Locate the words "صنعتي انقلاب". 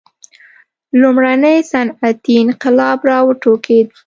1.71-2.99